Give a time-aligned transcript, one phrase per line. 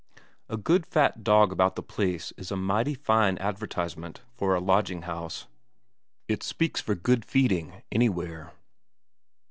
[0.49, 5.03] A good fat dog about the place is a mighty fine advertisement for a lodging
[5.03, 5.45] house;
[6.27, 8.51] it speaks for good feeding anywhere.